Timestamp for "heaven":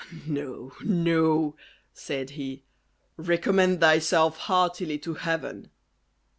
5.13-5.69